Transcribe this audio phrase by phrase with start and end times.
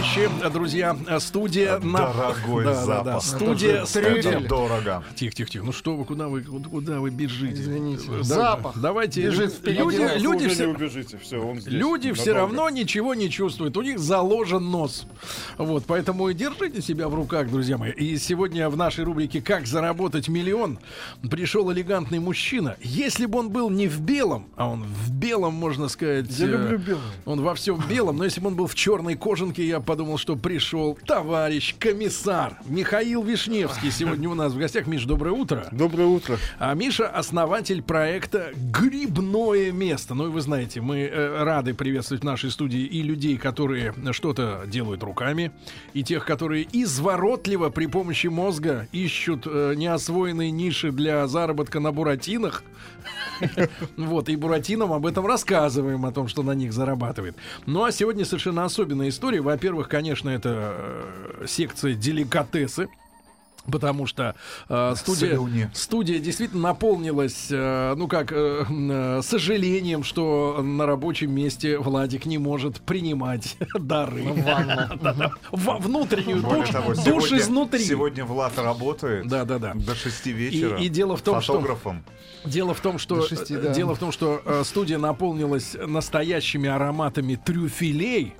[0.00, 1.98] Товарищи, друзья, студия на...
[1.98, 3.04] Дорогой Да, да, запах.
[3.04, 3.84] да, студия...
[3.84, 5.04] Это дорого.
[5.14, 5.64] Тихо, тихо, тихо.
[5.64, 7.60] Ну что вы, куда вы, куда вы бежите?
[7.60, 8.08] Извините.
[8.08, 9.22] Да, Запах Давайте.
[9.22, 11.72] бежит впереди люди, люди, все, не убежите, все, он здесь.
[11.72, 13.76] люди все равно ничего не чувствуют.
[13.76, 15.06] У них заложен нос.
[15.58, 17.92] Вот, поэтому и держите себя в руках, друзья мои.
[17.92, 20.78] И сегодня в нашей рубрике «Как заработать миллион»
[21.30, 22.76] пришел элегантный мужчина.
[22.80, 26.26] Если бы он был не в белом, а он в белом, можно сказать...
[26.38, 27.02] Я э, люблю белое.
[27.26, 30.36] Он во всем белом, но если бы он был в черной кожанке, я подумал, что
[30.36, 33.90] пришел товарищ комиссар Михаил Вишневский.
[33.90, 34.86] Сегодня у нас в гостях.
[34.86, 35.66] Миш, доброе утро.
[35.72, 36.38] Доброе утро.
[36.60, 40.14] А Миша основатель проекта «Грибное место».
[40.14, 44.62] Ну и вы знаете, мы э, рады приветствовать в нашей студии и людей, которые что-то
[44.64, 45.50] делают руками,
[45.92, 52.62] и тех, которые изворотливо при помощи мозга ищут э, неосвоенные ниши для заработка на буратинах.
[53.96, 57.36] Вот, и Буратином об этом рассказываем, о том, что на них зарабатывает.
[57.66, 59.40] Ну, а сегодня совершенно особенная история.
[59.40, 62.88] Во-первых, конечно, это э, секция деликатесы.
[63.70, 64.34] Потому что
[64.68, 65.70] э, студия, Слюни.
[65.72, 72.38] студия действительно наполнилась, э, ну как, э, э, сожалением, что на рабочем месте Владик не
[72.38, 74.24] может принимать дары.
[75.50, 77.84] Во внутреннюю душ, того, душ сегодня- изнутри.
[77.84, 79.74] Сегодня Влад работает Да-да-да.
[79.74, 80.78] до 6 вечера.
[80.78, 82.04] И- и дело в том, что- фотографом.
[82.44, 83.74] Дело в том, что До шести, э, да.
[83.74, 88.34] дело в том, что э, студия наполнилась настоящими ароматами трюфелей.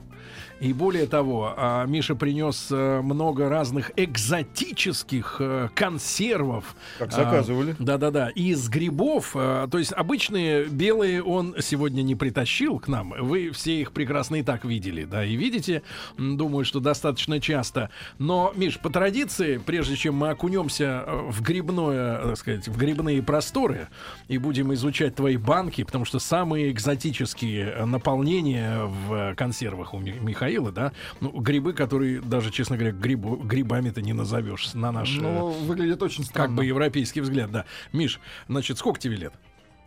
[0.61, 6.75] И более того, а, Миша принес э, много разных экзотических э, консервов.
[6.98, 7.75] Как А, заказывали.
[7.78, 8.28] Да-да-да.
[8.30, 9.33] Из грибов.
[9.34, 13.14] э, То есть обычные белые он сегодня не притащил к нам.
[13.18, 15.83] Вы все их прекрасно и так видели, да, и видите,
[16.18, 17.90] думаю, что достаточно часто.
[18.18, 23.23] Но, Миш, по традиции, прежде чем мы окунемся э, в грибное, так сказать, в грибные
[23.23, 23.89] просторы
[24.29, 30.12] и будем изучать твои банки, потому что самые экзотические наполнения в консервах у Ми-
[30.50, 35.20] Михаила, да, ну, грибы, которые даже, честно говоря, грибу- грибами-то не назовешь на наш э,
[35.20, 36.48] Ну, выглядит очень странно.
[36.48, 37.64] как бы европейский взгляд, да.
[37.92, 38.18] Миш,
[38.48, 39.33] значит, сколько тебе лет?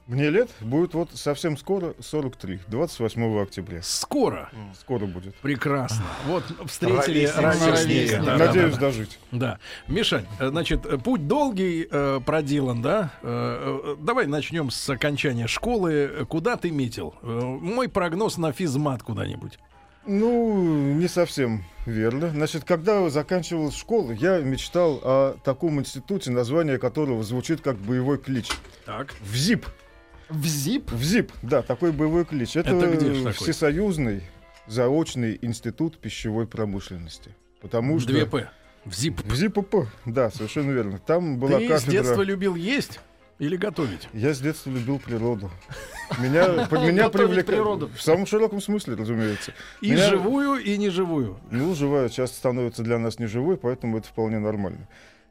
[0.08, 3.82] Мне лет будет вот совсем скоро 43, 28 октября.
[3.82, 4.50] Скоро.
[4.78, 5.34] Скоро будет.
[5.36, 6.04] Прекрасно.
[6.28, 7.72] Вот встретили Ровесник, ровесника.
[7.72, 8.26] ровесник.
[8.26, 9.20] Да, да, Надеюсь да, дожить.
[9.32, 9.60] Да.
[9.88, 13.12] Мишань, э, значит, э, путь долгий э, проделан, да?
[13.22, 16.26] Э, э, Давай начнем с окончания школы.
[16.30, 17.14] Куда ты метил?
[17.22, 19.58] Э, Мой прогноз на физмат куда-нибудь.
[20.06, 22.30] Ну, не совсем верно.
[22.30, 28.50] Значит, когда заканчивал школу, я мечтал о таком институте, название которого звучит как боевой клич.
[28.86, 29.14] Так.
[29.22, 29.66] ВЗИП.
[30.30, 30.92] В ЗИП?
[30.92, 32.56] ВЗИП, да, такой боевой клич.
[32.56, 33.34] Это, Это где ж такой?
[33.34, 34.24] всесоюзный
[34.68, 37.36] заочный институт пищевой промышленности.
[37.62, 38.10] Потому что...
[38.10, 38.50] Две П.
[38.86, 39.22] В ЗИП.
[39.24, 41.00] В ЗИПП, да, совершенно верно.
[41.00, 41.92] Там была Ты с кафедра...
[41.92, 43.00] детства любил есть
[43.40, 44.08] или готовить?
[44.14, 45.50] Я с детства любил природу.
[46.20, 47.90] Меня, под меня природу.
[47.96, 49.54] В самом широком смысле, разумеется.
[49.82, 51.38] И Меня- живую, и неживую.
[51.52, 54.88] Ну, живая часто становится для нас неживой, поэтому это вполне нормально.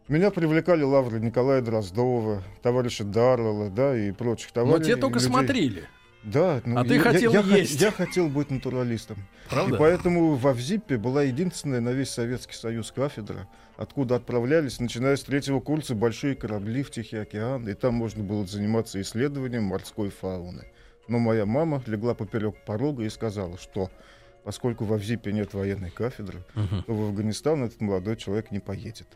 [0.09, 4.91] Меня привлекали лавры Николая Дроздова, товарища Дарвелла, да, и прочих Но товарищей.
[4.93, 5.29] те только людей.
[5.31, 5.89] смотрели.
[6.23, 7.81] Да, ну, А ты я- хотел я, я, есть.
[7.81, 9.17] Я хотел быть натуралистом.
[9.51, 9.75] Правда?
[9.75, 15.23] И поэтому во ВЗИПе была единственная на весь Советский Союз кафедра, откуда отправлялись, начиная с
[15.25, 20.65] третьего курса, большие корабли в Тихий океан, и там можно было заниматься исследованием морской фауны.
[21.09, 23.91] Но моя мама легла поперек порога и сказала, что
[24.45, 26.85] поскольку во ВЗИПе нет военной кафедры, Мгм.
[26.85, 29.09] то в Афганистан этот молодой человек не поедет.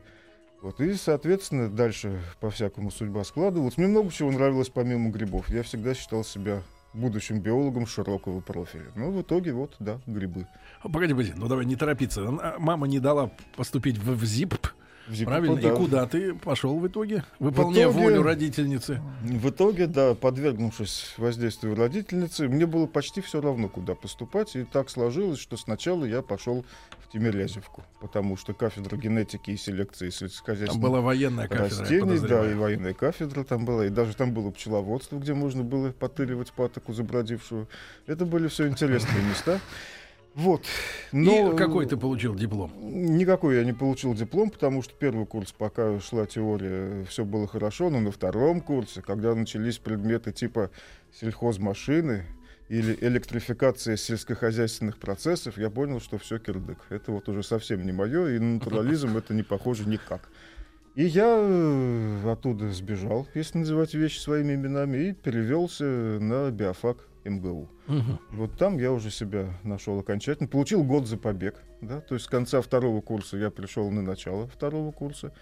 [0.62, 3.77] Вот, и, соответственно, дальше по-всякому судьба складывалась.
[3.77, 5.49] Мне много чего нравилось помимо грибов.
[5.49, 6.62] Я всегда считал себя
[6.93, 8.87] будущим биологом широкого профиля.
[8.95, 10.47] Но в итоге вот, да, грибы.
[10.83, 12.23] Погоди, погоди, ну давай не торопиться.
[12.23, 14.55] М- Мама не дала поступить в ЗИП,
[15.09, 15.57] В ЗИПП, правильно?
[15.60, 15.69] да.
[15.72, 17.25] И куда ты пошел в итоге?
[17.39, 19.01] Выполняя итоге- волю родительницы.
[19.22, 24.57] В итоге, да, подвергнувшись воздействию родительницы, мне было почти все равно, куда поступать.
[24.57, 26.65] И так сложилось, что сначала я пошел
[27.07, 32.51] в Тимирязевку, потому что кафедра генетики и селекции Там сельскохозяйственных была военная кафедра, растений, да,
[32.51, 36.93] и военная кафедра там была, и даже там было пчеловодство, где можно было потыривать патоку
[36.93, 37.69] забродившую.
[38.07, 39.61] Это были все интересные места.
[40.35, 40.65] Вот.
[41.13, 42.71] Но И какой ты получил диплом?
[42.79, 47.89] Никакой я не получил диплом, потому что первый курс, пока шла теория, все было хорошо,
[47.89, 50.71] но на втором курсе, когда начались предметы типа
[51.19, 52.27] сельхозмашины
[52.68, 56.78] или электрификация сельскохозяйственных процессов, я понял, что все кирдык.
[56.89, 60.28] Это вот уже совсем не мое, и на натурализм это не похоже никак.
[60.97, 67.68] И я э, оттуда сбежал, если называть вещи своими именами, и перевелся на биофак МГУ.
[67.86, 68.18] Мгм.
[68.30, 70.48] Вот там я уже себя нашел окончательно.
[70.48, 71.62] Получил год за побег.
[71.83, 72.01] Да?
[72.01, 75.33] То есть с конца второго курса я пришел на начало второго курса.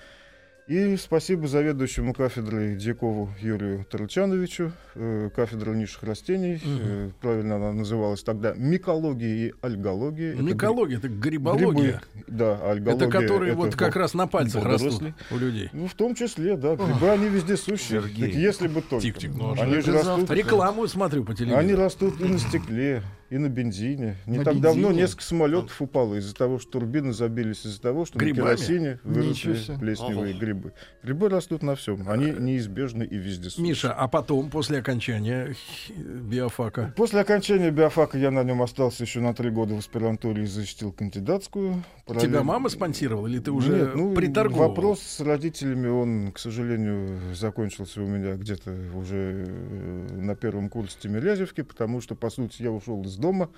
[0.67, 6.55] И спасибо заведующему кафедрой Дьякову Юрию Тарчановичу, э, кафедра низших растений.
[6.65, 6.81] Мгм.
[6.83, 10.33] э, правильно она называлась тогда микология и альгология.
[10.33, 11.71] Это Микология, это гри- грибология.
[11.71, 13.09] грибы, да, альгология.
[13.09, 15.69] Это которые это вот как раз на пальцах растут у людей.
[15.75, 16.77] Ну, в том числе, да.
[16.77, 18.01] Грибы, они везде сущие.
[18.01, 18.29] Сергей.
[18.31, 19.05] Так если бы только.
[19.07, 20.31] Тик-тик, ну, а они же это растут.
[20.31, 21.61] Рекламу смотрю по телевизору.
[21.61, 23.03] Они растут и на стекле,
[23.35, 24.15] и на бензине.
[24.27, 25.03] Не На так давно бензине?
[25.03, 28.51] несколько самолетов упало из-за того, что турбины забились, из-за того, что Грибами?
[28.51, 30.73] на керосине выросли плесневые грибы.
[31.03, 32.09] Грибы растут на всем.
[32.09, 33.51] Они неизбежны и везде.
[33.61, 35.57] Миша, а потом, после окончания
[35.99, 40.47] биофака, После окончания биофака я на нем остался еще на три года в аспирантуре и
[40.47, 41.83] защитил кандидатскую.
[42.07, 44.69] тебя Параллельно- мама спонсировала или ты уже Нет, ну, приторговывал?
[44.69, 50.97] Вопрос с родителями, он, к сожалению, закончился у меня где-то уже э, на первом курсе
[51.03, 53.49] Тимирязевки, потому что, по сути, я ушел из дома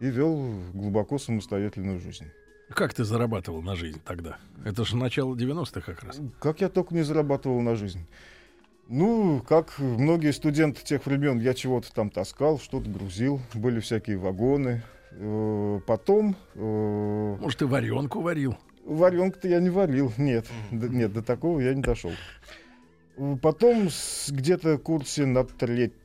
[0.00, 0.36] и вел
[0.72, 2.26] глубоко самостоятельную жизнь.
[2.70, 4.38] Как ты зарабатывал на жизнь тогда?
[4.64, 6.20] Это же начало 90-х как раз.
[6.40, 8.04] Как я только не зарабатывал на жизнь.
[8.88, 14.82] Ну, как многие студенты тех времен, я чего-то там таскал, что-то грузил, были всякие вагоны.
[15.12, 18.56] Э, Потом э, Может, ты варенку варил?
[18.84, 22.12] Варенку-то я не варил, нет, нет, до такого я не дошел.
[23.40, 23.88] Потом
[24.28, 25.44] где-то курсе на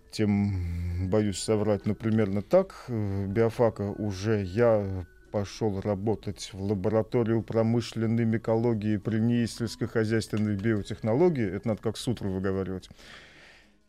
[0.10, 8.98] третьем, боюсь соврать, но примерно так, биофака уже я пошел работать в лабораторию промышленной микологии
[8.98, 12.90] при НИИ сельскохозяйственной биотехнологии, это надо как сутру выговаривать.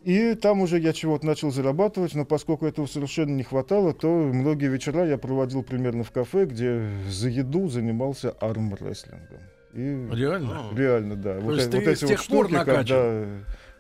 [0.03, 4.71] И там уже я чего-то начал зарабатывать, но поскольку этого совершенно не хватало, то многие
[4.71, 9.41] вечера я проводил примерно в кафе, где за еду занимался армрестлингом.
[9.73, 10.71] И Реально?
[10.75, 11.39] реально, да.
[11.39, 12.87] вот, есть э- ты вот эти с вот тех пор штуки, накачан?
[12.87, 13.27] когда...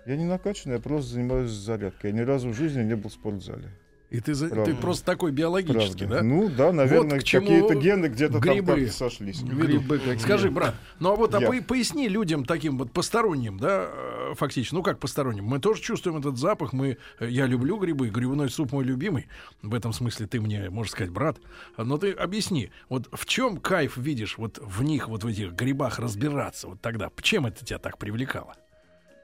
[0.06, 2.11] Я не накачан, я просто занимаюсь зарядкой.
[2.11, 3.70] Я ни разу в жизни не был в спортзале.
[4.08, 4.75] И ты, за- ты Правда.
[4.75, 6.17] просто такой биологический, Правда.
[6.17, 6.23] да?
[6.25, 9.41] Ну да, наверное, чему какие-то гены где-то там грибы как-то сошлись.
[9.41, 10.20] ведут.
[10.20, 14.75] Скажи, брат, ну а вот а по- поясни людям таким вот посторонним, да, э, фактически,
[14.75, 18.73] ну как посторонним, мы тоже чувствуем этот запах, мы, э, я люблю грибы, грибной суп
[18.73, 19.29] мой любимый,
[19.62, 21.37] в этом смысле ты мне, можно сказать, брат,
[21.76, 26.00] но ты объясни, вот в чем кайф видишь вот в них, вот в этих грибах
[26.00, 28.56] разбираться вот тогда, чем это тебя так привлекало?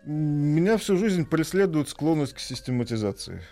[0.06, 3.43] Меня всю жизнь преследует склонность к систематизации.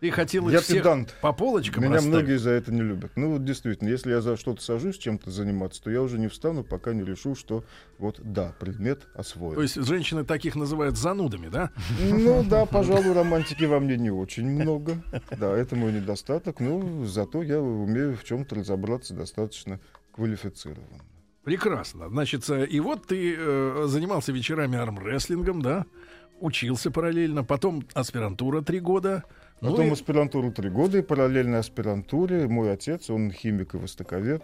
[0.00, 1.14] Ты хотел Я всех педант.
[1.20, 2.14] по полочкам Меня расставить?
[2.14, 3.10] многие за это не любят.
[3.16, 6.62] Ну вот действительно, если я за что-то сажусь, чем-то заниматься, то я уже не встану,
[6.62, 7.64] пока не решу, что
[7.98, 9.56] вот да, предмет освоен.
[9.56, 11.70] То есть женщины таких называют занудами, да?
[12.00, 15.02] Ну да, пожалуй, романтики во мне не очень много.
[15.36, 16.60] Да, это мой недостаток.
[16.60, 19.80] Ну, зато я умею в чем-то разобраться достаточно
[20.12, 21.02] квалифицированно.
[21.48, 22.10] Прекрасно.
[22.10, 25.86] Значит, э, и вот ты э, занимался вечерами армрестлингом, да?
[26.40, 29.24] Учился параллельно, потом аспирантура три года.
[29.62, 34.42] Ну Потом и- аспирантуру три года, и параллельно аспирантуре мой отец, он химик и востоковед,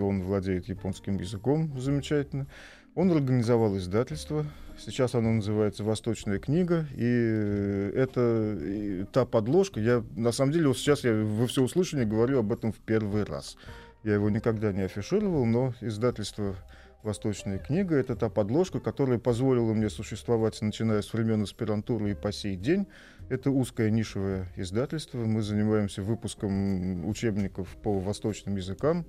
[0.00, 2.46] он владеет японским языком замечательно.
[2.94, 4.46] Он организовал издательство,
[4.78, 10.68] сейчас оно называется «Восточная книга», и э, это и та подложка, я на самом деле
[10.68, 13.56] вот сейчас я во всеуслышание говорю об этом в первый раз.
[14.04, 16.56] Я его никогда не афишировал, но издательство
[17.02, 22.30] «Восточная книга»— это та подложка, которая позволила мне существовать, начиная с времен аспирантуры и по
[22.30, 22.86] сей день.
[23.30, 25.24] Это узкое нишевое издательство.
[25.24, 29.06] Мы занимаемся выпуском учебников по восточным языкам.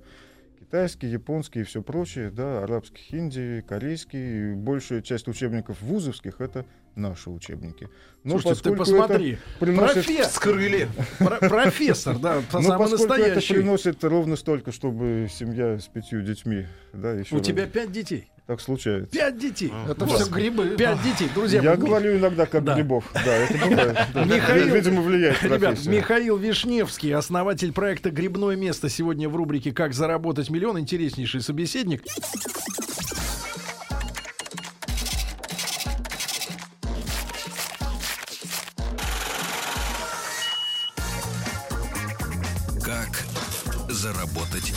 [0.58, 4.52] Китайский, японский и все прочее, да, арабский, хинди, корейский.
[4.52, 6.64] И большая часть учебников вузовских— это
[6.96, 7.88] наши учебники.
[8.24, 9.32] Но Слушайте, ты посмотри.
[9.34, 10.88] это приносит- Профессор, Вскрыли.
[11.18, 16.66] про- профессор, да, Но самый поскольку это приносит ровно столько, чтобы семья с пятью детьми,
[16.92, 18.28] да, еще У тебя пять детей.
[18.48, 19.10] так случается.
[19.12, 19.72] Пять детей.
[19.84, 20.68] Это Господи, все грибы.
[20.76, 21.62] Пять детей, друзья.
[21.62, 22.74] Я говорю иногда как Да.
[22.74, 23.04] грибов.
[23.12, 23.98] Да, это бывает.
[24.26, 25.86] Михаил- Видимо, влияет Ребят.
[25.86, 30.80] Михаил Вишневский, основатель проекта «Грибное место», сегодня в рубрике «Как заработать миллион».
[30.80, 32.02] Интереснейший собеседник.
[43.96, 44.72] Заработать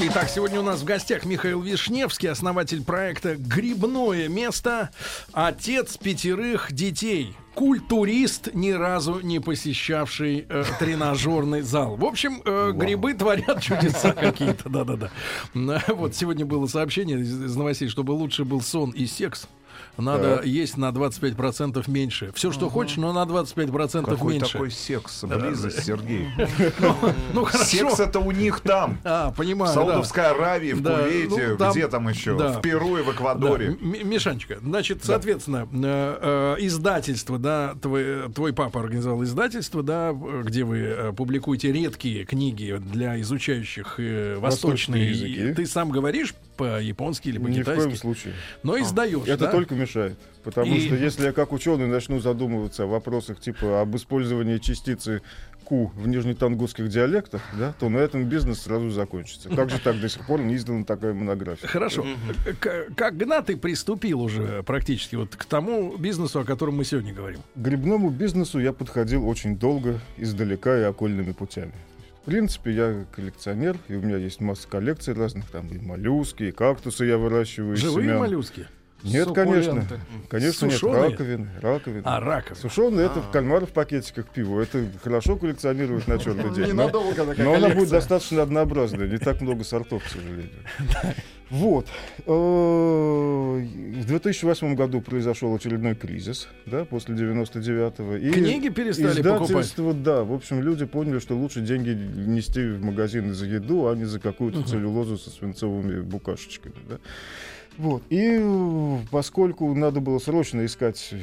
[0.00, 4.90] Итак, сегодня у нас в гостях Михаил Вишневский, основатель проекта «Грибное место»,
[5.32, 11.96] отец пятерых детей, культурист, ни разу не посещавший э, тренажерный зал.
[11.96, 15.10] В общем, э, грибы творят чудеса какие-то, да-да-да.
[15.54, 19.48] М, Вот сегодня было сообщение из, из новостей, чтобы лучше был сон и секс.
[20.02, 20.46] Надо Так.
[20.46, 22.30] есть на 25% меньше.
[22.34, 24.52] Все, что хочешь, но на 25% Какой меньше.
[24.52, 26.28] такой секс, близость, Сергей.
[27.34, 27.64] Ну хорошо.
[27.64, 28.98] Секс это у них там.
[29.04, 29.80] А, В понимаю, да.
[29.80, 32.36] Саудовской Аравии, в Да, Кувейте, ну, там- где там еще?
[32.38, 32.52] да.
[32.58, 33.76] В Перу и в Да, Эквадоре.
[33.80, 40.78] Мишанечка, значит, соответственно, э, э, издательство, да, твой, папа организовал издательство, да, в- где вы
[40.78, 45.54] э, публикуете редкие книги для изучающих восточные Восточные языки.
[45.54, 48.34] Ты сам говоришь по-японски или Ни в коем по-китайски, случае.
[48.62, 49.50] но издаешь, Это да?
[49.52, 50.18] только мешает.
[50.44, 55.22] Потому И- что если я как ученый начну задумываться о вопросах типа об использовании частицы
[55.64, 59.50] ку в нижнетангутских диалектах, да, то на этом бизнес сразу закончится.
[59.50, 61.68] Как же так до сих пор не издана такая монография?
[61.68, 62.06] Хорошо.
[62.60, 67.40] К- Когда ты приступил уже практически вот к тому бизнесу, о котором мы сегодня говорим?
[67.54, 71.72] К грибному бизнесу я подходил очень долго, издалека и окольными путями.
[72.28, 76.52] В принципе, я коллекционер, и у меня есть масса коллекций разных, там и моллюски, и
[76.52, 78.18] кактусы я выращиваю Живые семян.
[78.18, 78.66] моллюски?
[79.02, 79.80] Нет, конечно.
[79.80, 80.00] Суккуленты.
[80.28, 81.02] Конечно, нет, Сушеные?
[81.10, 82.02] раковины, раковины.
[82.04, 82.58] А, раков.
[82.58, 84.60] Сушеные это в кальмары в пакетиках пива.
[84.60, 86.74] Это хорошо коллекционировать на черный день.
[86.74, 86.90] но-
[87.38, 90.50] Но она будет достаточно однообразная, не так много сортов, к сожалению.
[91.50, 91.86] Вот.
[92.26, 98.16] Э, В 2008 году произошел очередной кризис, да, после 99-го.
[98.16, 99.48] И Книги перестали покупать?
[99.50, 100.24] издательство, да.
[100.24, 104.20] В общем, люди поняли, что лучше деньги нести в магазины за еду, а не за
[104.20, 106.98] какую-то целлюлозу со свинцовыми букашечками, да.
[107.78, 108.02] Вот.
[108.10, 108.40] И
[109.10, 111.14] поскольку надо было срочно искать,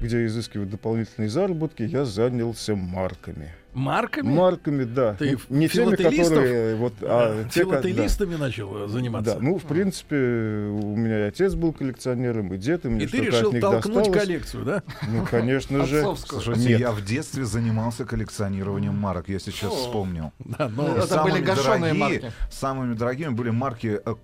[0.00, 3.52] где изыскивать дополнительные заработки, я занялся марками.
[3.74, 4.28] Марками?
[4.34, 5.14] Марками, да.
[5.14, 6.28] Ты Ну, не теми, филателистов?
[6.28, 7.82] которые вот, а те, ко- да.
[7.82, 9.34] Филателистами начал заниматься?
[9.34, 13.06] Да, ну, в принципе, у меня и отец был коллекционером, и дед, и мне И
[13.06, 14.08] ты решил толкнуть досталось.
[14.22, 14.82] коллекцию, да?
[15.08, 16.04] Ну, конечно же.
[16.16, 16.80] Слушайте, Нет.
[16.80, 20.32] я в детстве занимался коллекционированием марок, я сейчас вспомнил.
[20.40, 22.32] Да, Ну, но И это были гашеные дорогие- марки.
[22.50, 24.14] самыми дорогими были марки э,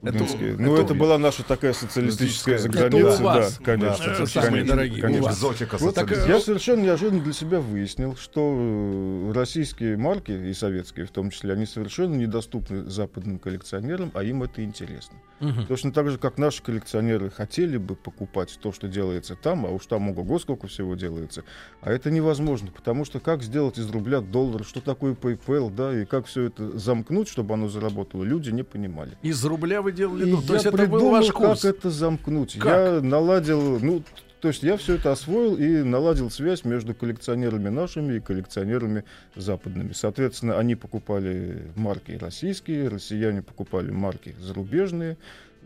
[0.00, 0.24] Это-
[0.58, 3.18] ну, это это, была наша такая социалистическая Это заграница.
[3.22, 3.98] Да, конечно.
[4.06, 5.02] Да, конечно, самые дорогие.
[5.02, 5.30] конечно.
[5.30, 6.34] Экзотика Вот так, социалистическая.
[6.34, 11.52] я совершенно неожиданно для себя выяснил, что э, российские марки, и советские в том числе,
[11.54, 15.18] они совершенно недоступны западным коллекционерам, а им это интересно.
[15.40, 15.66] Мгм.
[15.66, 19.86] Точно так же, как наши коллекционеры хотели бы покупать то, что делается там, а уж
[19.86, 21.42] там ого-го сколько всего делается.
[21.80, 26.04] А это невозможно, потому что как сделать из рубля доллар, что такое PayPal, да, и
[26.04, 29.16] как все это замкнуть, чтобы оно заработало, люди не понимали.
[29.22, 31.62] Из рубля вы делали, ну, то я есть это был придумал, ваш курс.
[31.62, 32.58] как это замкнуть.
[32.58, 32.64] Как?
[32.66, 34.02] Я наладил, ну,
[34.40, 39.04] то есть я все это освоил и наладил связь между коллекционерами нашими и коллекционерами
[39.34, 39.92] западными.
[39.92, 45.16] Соответственно, они покупали марки российские, россияне покупали марки зарубежные.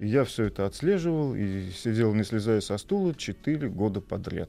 [0.00, 4.48] И я все это отслеживал и сидел, не слезая со стула, 4 года подряд.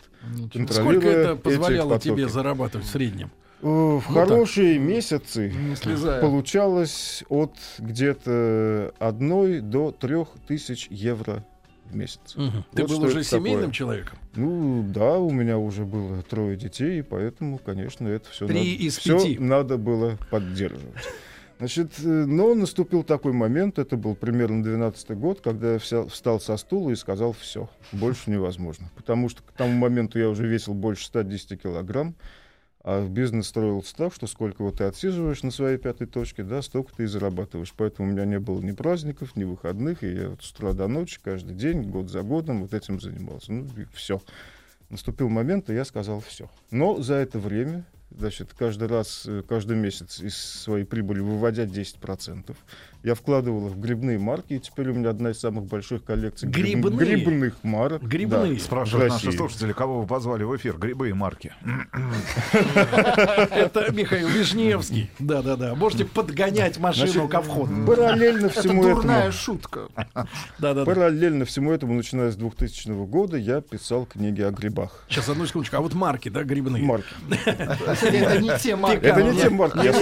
[0.70, 3.32] Сколько это позволяло тебе зарабатывать в среднем?
[3.64, 4.28] Э, В так.
[4.28, 6.22] хорошие месяцы Не слезая.
[6.22, 11.46] получалось от где-то одной до трех тысяч евро
[11.86, 12.36] в месяц.
[12.36, 12.42] Ты
[12.82, 13.74] Вот был что уже семейным такое.
[13.74, 14.20] человеком?
[14.36, 19.00] Ну да, у меня уже было трое детей, и поэтому, конечно, это все надо, из
[19.00, 19.38] пяти.
[19.40, 20.96] надо было поддерживать.
[21.60, 26.58] Значит, э, но наступил такой момент, это был примерно 12 год, когда я встал со
[26.58, 28.90] стула и сказал, все, больше невозможно.
[28.96, 32.16] Потому что к тому моменту я уже весил больше 110 килограмм,
[32.84, 36.94] а бизнес строился так, что сколько вот ты отсиживаешь на своей пятой точке, да, столько
[36.94, 37.74] ты и зарабатываешь.
[37.78, 40.88] Поэтому у меня не было ни праздников, ни выходных, и я вот с утра до
[40.88, 43.54] ночи каждый день, год за годом вот этим занимался.
[43.54, 44.22] Ну, все.
[44.90, 46.50] Наступил момент, и я сказал все.
[46.72, 52.54] Но за это время, значит, каждый раз, э, каждый месяц из своей прибыли выводя 10%,
[53.04, 56.48] я вкладывал их в грибные марки, и теперь у меня одна из самых больших коллекций
[56.50, 56.98] гриб- Грибные?
[56.98, 58.02] грибных марок.
[58.02, 58.54] Грибные?
[58.56, 60.78] Да, Спрашивают наши слушатели, кого вы позвали в эфир?
[60.78, 61.54] Грибы и марки.
[62.54, 65.10] Это Михаил Вишневский.
[65.20, 65.76] Да-да-да.
[65.76, 67.86] Можете подгонять машину ко входу.
[67.86, 69.88] Параллельно Это всему дурная этому, шутка.
[70.60, 70.86] Да-да-да.
[70.86, 75.06] параллельно всему этому, начиная с 2000 года, я писал книги о грибах.
[75.10, 75.78] Сейчас, одну секундочку.
[75.78, 76.84] А вот марки, да, грибные?
[76.84, 77.08] Марки.
[77.30, 79.04] Это не те марки.
[79.04, 79.84] Это не те марки.
[79.84, 79.94] Я,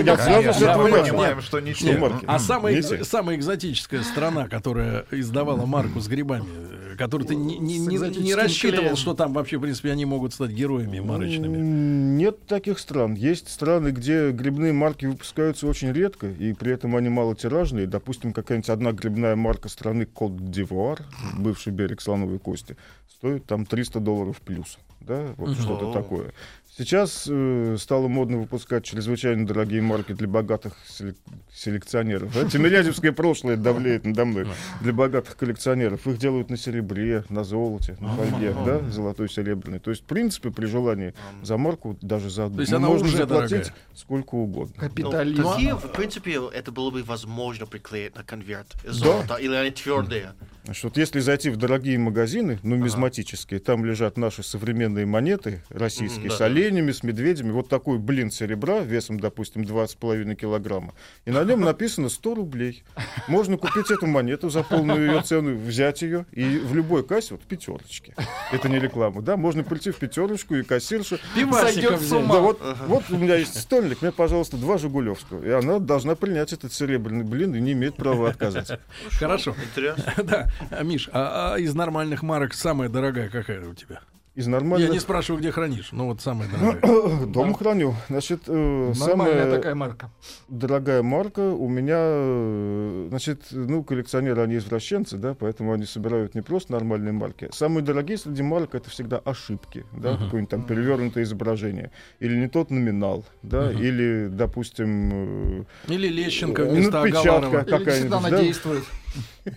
[0.53, 1.05] сразу начал.
[1.05, 1.97] понимаем, что не те.
[1.97, 2.25] марки?
[2.27, 3.03] А самая, Не те.
[3.05, 6.45] самая экзотическая страна, которая издавала марку с грибами,
[6.93, 8.95] э, которую ты не, не- С не- не экзотическим рассчитывал, клеем.
[8.95, 11.57] что там вообще, в принципе, они могут стать героями марочными.
[11.57, 13.13] Нет таких стран.
[13.15, 17.87] Есть страны, где грибные марки выпускаются очень редко, и при этом они малотиражные.
[17.87, 20.99] Допустим, какая-нибудь одна грибная марка страны Кот-д'Ивуар,
[21.37, 22.75] бывший берег слоновой кости,
[23.09, 24.77] стоит там 300 долларов плюс.
[25.01, 26.31] Да, вот что-то такое.
[26.77, 31.17] Сейчас э, стало модно выпускать чрезвычайно дорогие марки для богатых селек-
[31.53, 32.33] селекционеров.
[32.33, 32.49] Да?
[32.49, 34.47] Тимирязевское прошлое давляет надо мной.
[34.79, 36.07] Для богатых коллекционеров.
[36.07, 39.79] Их делают на серебре, на золоте, на фольге, да, золотой, серебряный.
[39.79, 41.13] То есть, в принципе, при желании
[41.43, 43.75] за марку, даже за одну, ну, можно заплатить дорогая.
[43.93, 44.73] сколько угодно.
[44.77, 45.43] Ну, Капитализм.
[45.43, 50.31] такие, в принципе, это было бы возможно приклеить на конверт из золота, или они твердые.
[50.63, 56.29] Значит, вот если зайти в дорогие магазины, нумизматические, там лежат наши современные монеты российские Мгм,
[56.29, 57.51] да, с оленями, с медведями.
[57.51, 60.93] Вот такой блин серебра весом, допустим, 2,5 килограмма.
[61.25, 62.83] И на нем написано 100 рублей.
[63.27, 67.43] Можно купить эту монету за полную ее цену, взять ее и в любой кассе, вот
[67.43, 68.13] в пятерочке.
[68.51, 69.37] Это не реклама, да?
[69.37, 72.35] Можно прийти в пятерочку и кассирша Пивасика Сойдет с ума.
[72.35, 75.43] да, вот, вот у меня есть стольник, мне, пожалуйста, два Жигулевского.
[75.43, 78.79] И она должна принять этот серебряный блин и не имеет права отказать.
[79.11, 79.55] Хорошо.
[79.63, 80.13] Интересно.
[80.31, 84.01] Да, А, Миш, а, а из нормальных марок самая дорогая какая у тебя?
[84.33, 84.91] Из Я нормальных...
[84.91, 86.47] не спрашиваю, где хранишь, но вот самая
[86.81, 87.25] дорогая.
[87.25, 87.95] Дома храню.
[88.07, 90.09] Значит, э, Нормальная самая такая марка.
[90.47, 96.41] дорогая марка у меня, э, значит, ну, коллекционеры, они извращенцы, да, поэтому они собирают не
[96.41, 97.49] просто нормальные марки.
[97.51, 101.91] Самые дорогие среди марок это всегда ошибки, да, какое-нибудь там перевернутое изображение.
[102.21, 107.01] Или не тот номинал, да, или, допустим, э, Или Лещенко Ну, вместо.
[107.01, 107.47] Агаларова.
[107.63, 108.41] Или какая-нибудь, всегда она да?
[108.41, 108.83] действует.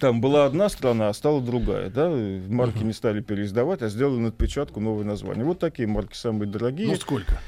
[0.01, 2.11] Там была одна страна, а стала другая, да?
[2.49, 4.33] Марки не стали переиздавать, а сделали на
[4.65, 5.45] отпечатку новое название.
[5.45, 6.89] Вот такие марки самые дорогие.
[6.89, 7.39] Ну сколько?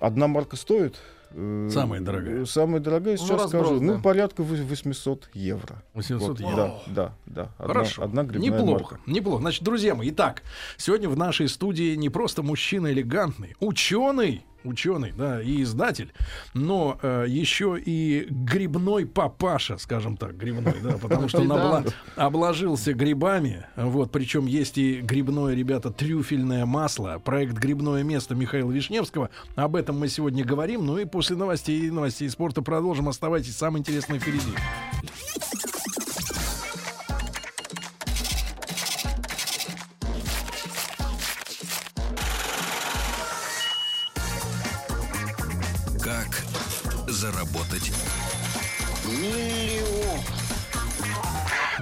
[0.00, 0.96] Одна марка стоит.
[1.30, 2.44] э, Самая дорогая.
[2.44, 5.82] Самая дорогая, сейчас разброс, скажу, ну, порядка вось- 800 евро.
[5.94, 6.54] 800 Вот, евро.
[6.56, 7.42] Да, да, да.
[7.58, 8.02] Одна, Хорошо.
[8.04, 8.64] Одна Неплохо.
[8.72, 9.00] марка.
[9.06, 9.40] Неплохо.
[9.40, 10.42] Значит, друзья мои, итак,
[10.76, 16.12] сегодня в нашей студии не просто мужчина элегантный, ученый, ученый, да, и издатель,
[16.54, 22.92] но э, еще и грибной папаша, скажем так, грибной, да, потому что он обла- обложился
[22.92, 29.76] грибами, вот, причем есть и грибное, ребята, трюфельное масло, проект «Грибное место» Михаила Вишневского, об
[29.76, 34.18] этом мы сегодня говорим, ну и после новостей и новостей спорта продолжим, оставайтесь, самое интересное
[34.18, 34.52] впереди.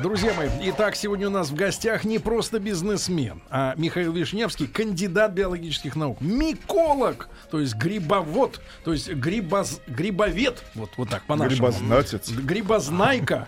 [0.02, 5.32] Друзья мои, итак, сегодня у нас в гостях не просто бизнесмен, а Михаил Вишневский, кандидат
[5.32, 11.68] биологических наук, миколог, то есть грибовод, то есть грибоз, грибовед, вот, вот так по-нашему.
[11.68, 12.30] Грибознатец.
[12.30, 13.46] Грибознайка,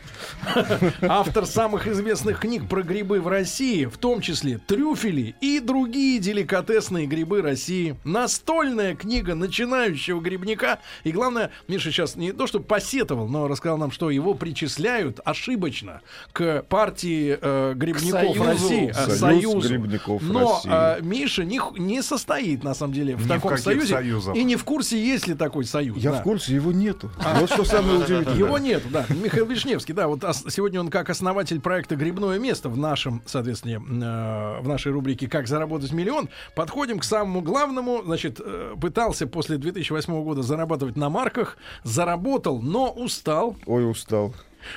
[1.00, 7.06] автор самых известных книг про грибы в России, в том числе трюфели и другие деликатесные
[7.06, 7.97] грибы России.
[8.04, 10.80] Настольная книга начинающего грибника.
[11.04, 16.02] И главное, Миша сейчас не то, что посетовал, но рассказал нам, что его причисляют ошибочно
[16.32, 18.45] к партии э, грибников Союзу.
[18.45, 19.69] России, а, Союз Союзу.
[19.69, 20.71] грибников Но России.
[20.73, 24.37] э, Миша не, не состоит на самом деле в Ни в таком каких союзе союзах.
[24.37, 25.97] и не в курсе, есть ли такой союз.
[25.99, 26.21] Я да.
[26.21, 27.11] в курсе, его нету.
[27.39, 28.37] Вот что самое удивительное.
[28.37, 29.07] Его нет, да.
[29.09, 30.09] Михаил Вишневский, да.
[30.09, 35.28] Вот сегодня он как основатель проекта «Грибное место» в нашем, соответственно, э, в нашей рубрике
[35.28, 36.28] «Как заработать миллион».
[36.55, 38.02] Подходим к самому главному.
[38.05, 41.57] Значит, э, пытался после 2008 года зарабатывать на марках.
[41.85, 43.57] Заработал, но устал.
[43.67, 44.35] Ой, устал.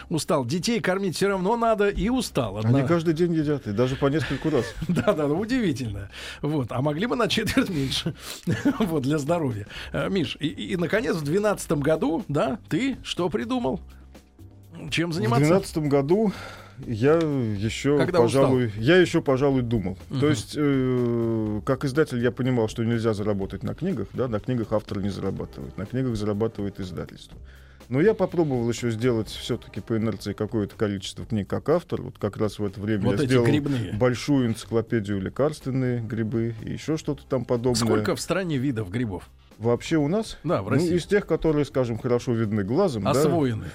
[0.09, 0.45] Устал.
[0.45, 2.57] Детей кормить все равно надо и устал.
[2.57, 4.65] Одна- Они каждый день едят, и даже по нескольку раз.
[4.87, 6.09] Да, да, удивительно.
[6.41, 8.13] Вот, а могли бы на четверть меньше.
[8.79, 9.67] вот, для здоровья.
[9.91, 13.79] Э, Миш, и, наконец, в 2012 году, да, ты что придумал?
[14.91, 15.47] Чем В заниматься?
[15.47, 16.33] 2012 году
[16.85, 19.97] я еще, Когда пожалуй, я еще, пожалуй, думал.
[20.19, 24.73] То есть, э, как издатель, я понимал, что нельзя заработать на книгах, да, на книгах
[24.73, 27.37] автор не зарабатывает, на книгах зарабатывает издательство.
[27.89, 32.01] Но я попробовал еще сделать все-таки по инерции какое-то количество книг как автор.
[32.01, 33.93] Вот как раз в это время Вот я сделал грибные.
[33.93, 37.75] большую энциклопедию лекарственные грибы и еще что-то там подобное.
[37.79, 39.29] Сколько в стране видов грибов?
[39.57, 40.37] Вообще у нас?
[40.43, 40.95] Да, в Ну, России.
[40.97, 43.65] из тех, которые, скажем, хорошо видны глазом, да, Освоены.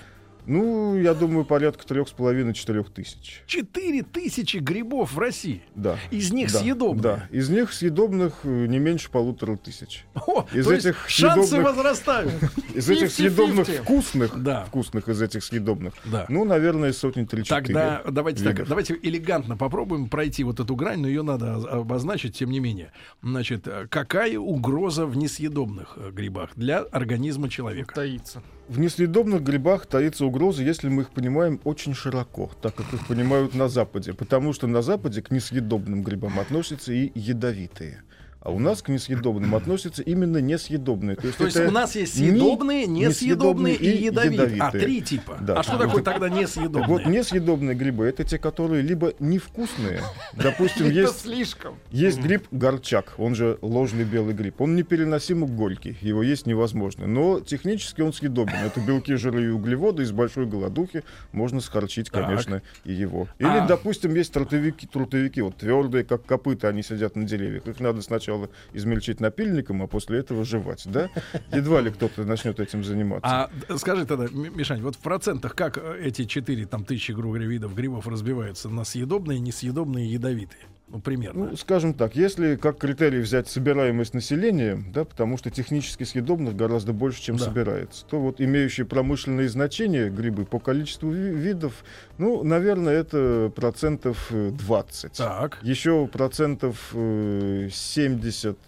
[0.46, 3.42] Ну, я думаю, порядка трех с половиной четырех тысяч.
[3.46, 5.62] Четыре тысячи грибов в России.
[5.74, 5.98] Да.
[6.10, 7.02] Из них да, съедобные.
[7.02, 7.28] Да.
[7.30, 10.04] Из них съедобных э, не меньше полутора тысяч.
[10.14, 12.32] О, Из то есть этих шансы съедобных- возрастают.
[12.74, 13.10] Из этих 50-50.
[13.10, 14.64] съедобных вкусных, Да.
[14.64, 16.26] вкусных из этих съедобных, Да.
[16.28, 17.62] ну, наверное, сотни три-четыре.
[17.62, 22.50] Тогда давайте так, давайте элегантно попробуем пройти вот эту грань, но ее надо обозначить, тем
[22.50, 22.92] не менее.
[23.22, 27.94] Значит, э, какая угроза в несъедобных э, грибах для организма человека?
[27.94, 28.42] Таится.
[28.70, 33.52] В несъедобных грибах таится угроза, если мы их понимаем очень широко, так как их понимают
[33.52, 34.14] на Западе.
[34.14, 38.04] Потому что на Западе к несъедобным грибам относятся и ядовитые.
[38.42, 41.14] А у нас к несъедобным относятся именно несъедобные.
[41.16, 44.40] То есть, То есть у нас есть не- съедобные, несъедобные и ядовитые.
[44.40, 44.82] А, ядовитые.
[44.82, 45.36] три типа.
[45.42, 45.58] Да.
[45.58, 46.86] А что такое тогда несъедобные?
[46.86, 50.00] Вот несъедобные грибы это те, которые либо невкусные,
[50.32, 51.74] допустим, есть слишком.
[51.90, 54.58] есть гриб горчак, он же ложный белый гриб.
[54.62, 57.06] Он непереносимо горький, его есть невозможно.
[57.06, 58.54] Но технически он съедобен.
[58.54, 60.02] Это белки, жиры и углеводы.
[60.02, 62.24] Из большой голодухи можно скорчить, Так.
[62.24, 63.28] конечно, и его.
[63.38, 63.66] Или, А.
[63.66, 67.66] допустим, есть трутовики, трутовики, вот твердые, как копыта, они сидят на деревьях.
[67.66, 71.10] Их надо сначала сначала измельчить напильником, а после этого жевать, да?
[71.52, 73.50] Едва ли кто-то начнет этим заниматься.
[73.68, 77.46] А скажи тогда, Мишань, вот в процентах как э, эти четыре там тысячи, грубо говоря,
[77.46, 80.62] видов грибов разбиваются на съедобные, несъедобные, ядовитые?
[80.92, 81.50] Ну, примерно.
[81.50, 86.92] Ну, скажем так, если как критерий взять собираемость населения, да, потому что технически съедобных гораздо
[86.92, 87.44] больше, чем Да.
[87.44, 91.84] собирается, то вот имеющие промышленные значения грибы по количеству ви- видов,
[92.18, 95.12] ну, наверное, это процентов э, 20.
[95.12, 95.58] Так.
[95.62, 98.58] Еще процентов э, 70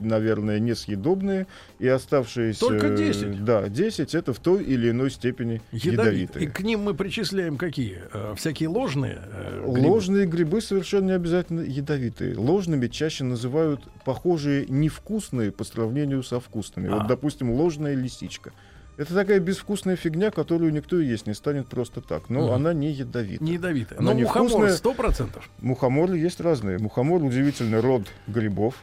[0.00, 1.46] наверное, несъедобные,
[1.78, 2.60] и оставшиеся...
[2.60, 3.44] Только 10?
[3.44, 5.92] Да, 10 это в той или иной степени Ядовитые.
[5.92, 6.44] ядовитые.
[6.44, 8.02] И к ним мы причисляем какие?
[8.12, 9.18] Э, всякие ложные?
[9.32, 9.88] э, грибы?
[9.88, 12.36] Ложные грибы совершенно не обязательно ядовитые.
[12.36, 16.88] Ложными чаще называют похожие невкусные по сравнению со вкусными.
[16.88, 16.96] А.
[16.96, 18.52] Вот, допустим, ложная лисичка.
[18.96, 22.30] Это такая безвкусная фигня, которую никто и есть не станет просто так.
[22.30, 22.52] Но Мгм.
[22.54, 23.46] она не ядовитая.
[23.46, 23.98] Не ядовитые.
[23.98, 25.48] Она Но мухомор сто процентов.
[25.60, 26.78] Мухоморы есть разные.
[26.78, 28.74] Мухомор удивительный род грибов.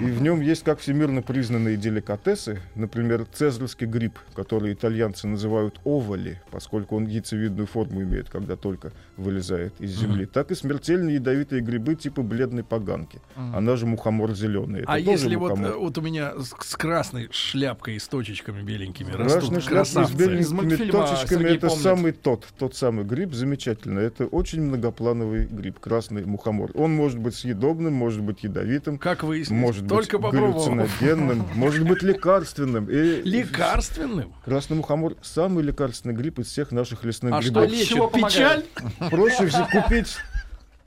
[0.00, 2.60] И в нем есть как всемирно признанные деликатесы.
[2.74, 9.74] Например, цезарский гриб, который итальянцы называют овали, поскольку он яйцевидную форму имеет, когда только вылезает
[9.78, 10.24] из земли.
[10.26, 13.20] Так и смертельно ядовитые грибы типа бледной поганки.
[13.36, 14.82] Она же мухомор зеленый.
[14.82, 15.70] Это А если вот, мухомор.
[15.72, 19.10] э, вот у меня с, красной шляпкой и с точечками беленькими
[19.58, 21.82] Красный шляпный с беленькими точечками Сергей это помнит.
[21.82, 23.98] самый тот, тот самый гриб, замечательно.
[23.98, 26.70] Это очень многоплановый гриб, красный мухомор.
[26.74, 32.02] Он может быть съедобным, может быть ядовитым, Как выяснилось, может только быть галлюциногенным, может быть
[32.02, 32.86] лекарственным.
[32.90, 34.32] И Лекарственным?
[34.44, 37.70] Красный мухомор самый лекарственный гриб из всех наших лесных А что грибов.
[37.70, 37.88] лечит?
[37.88, 38.64] чего Печаль?
[39.10, 40.16] Проще всего купить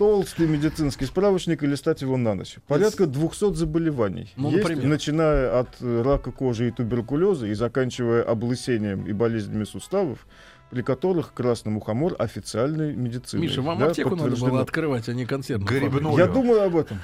[0.04, 2.58] толстый медицинский справочник и листать его на ночь.
[2.68, 4.34] Порядка 200 заболеваний.
[4.36, 4.86] Ну, Есть, например?
[4.90, 10.28] начиная от э, рака кожи и туберкулеза и заканчивая облысением и болезнями суставов,
[10.72, 13.44] при которых красный мухомор официальной медицины.
[13.44, 16.18] Миша, вам да, аптеку надо было открывать, а не консервную Грибную.
[16.18, 17.00] Я думаю об этом.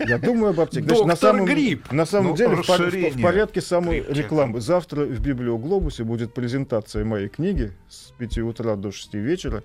[0.00, 0.86] Я думаю об аптеке.
[0.86, 1.92] Значит, на Доктор самом, Гриб.
[1.92, 4.60] На самом Ну, деле, в, в- в порядке самой рекламы.
[4.60, 9.62] Завтра в Библиоглобусе будет презентация моей книги с 5 утра до 6 вечера.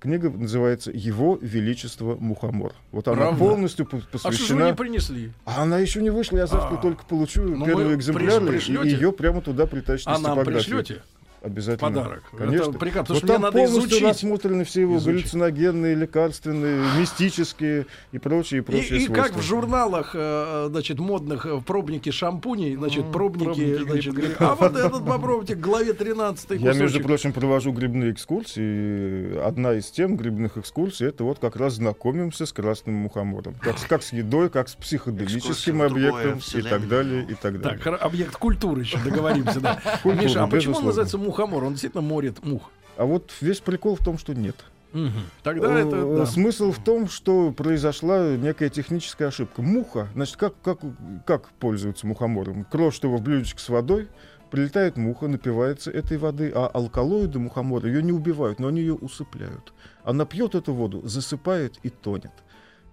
[0.00, 2.72] Книга называется «Его Величество Мухомор».
[2.92, 3.38] Вот она Правда?
[3.38, 4.64] полностью по- А что же посвящена...
[4.64, 5.32] вы не принесли?
[5.44, 6.82] А она еще не вышла, я завтра А.
[6.82, 11.02] только получу Ну, первый вы экземпляр, приш- и ее прямо туда притащите А нам пришлете
[11.44, 11.88] Обязательно.
[11.90, 12.22] подарок?
[12.36, 12.70] Конечно.
[12.70, 14.02] Это прекрасно, потому Вот что мне там надо полностью изучить.
[14.08, 15.16] рассмотрены все его Изучить.
[15.22, 19.40] галлюциногенные, лекарственные, мистические и прочие, и И, прочие и как свойства.
[19.40, 24.76] в журналах, э, значит, модных э, пробники шампуней, значит, пробники, пробники значит, говорят, а вот
[24.76, 27.02] этот попробуйте, к главе 13 Я, между кусочек.
[27.06, 29.38] прочим, провожу грибные экскурсии.
[29.38, 33.54] Одна из тем грибных экскурсий это вот как раз знакомимся с красным мухомором.
[33.60, 37.78] Как, с- как с едой, как с психоделическим объектом и так далее, и так далее.
[37.82, 39.80] Так, объект культуры еще договоримся, да.
[40.04, 41.33] Миша, а почему он называется мухомор?
[41.66, 42.70] Он действительно морит мух.
[42.96, 44.56] А вот весь прикол в том, что нет.
[44.92, 45.10] Мгм.
[45.42, 46.26] Тогда это, Э, да.
[46.26, 49.60] Смысл в том, что произошла некая техническая ошибка.
[49.60, 50.78] Муха, значит, как, как,
[51.26, 52.64] как пользуются мухомором?
[52.64, 54.08] Крошат его в блюдечко с водой,
[54.52, 59.72] прилетает муха, напивается этой воды, а алкалоиды мухомора ее не убивают, но они ее усыпляют.
[60.04, 62.30] Она пьет эту воду, засыпает и тонет.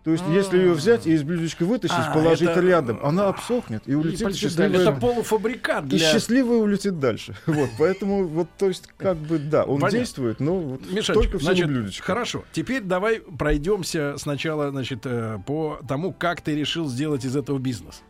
[0.03, 3.83] То есть, если ее взять и из блюдечка вытащить, А, положить это- рядом, она обсохнет
[3.85, 4.81] и улетит полетит счастливая.
[4.81, 5.99] Это полуфабрикат И для...
[6.11, 7.35] счастливая улетит дальше.
[7.45, 9.99] Вот, поэтому, вот, то есть, как бы, да, он Понятно.
[9.99, 12.03] действует, но вот Мишанчик, только в значит, блюдечка.
[12.03, 12.43] хорошо.
[12.51, 18.01] Теперь давай пройдемся сначала, значит, э, по тому, как ты решил сделать из этого бизнес.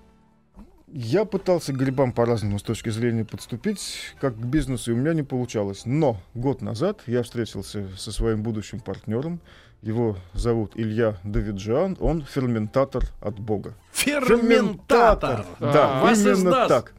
[0.94, 5.14] Я пытался к грибам по-разному с точки зрения подступить, как к бизнесу, и у меня
[5.14, 5.84] не получалось.
[5.86, 9.40] Но год назад я встретился со своим будущим партнером.
[9.82, 11.98] Его зовут Илья Давиджан.
[12.00, 13.74] Он ферментатор от Бога.
[13.94, 15.46] Ферментатор.
[15.60, 16.70] Да, Was именно ist das.
[16.70, 16.94] так.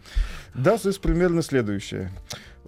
[0.54, 2.10] Das ist примерно следующее.